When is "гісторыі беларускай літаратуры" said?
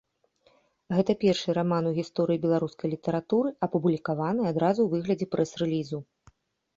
1.97-3.49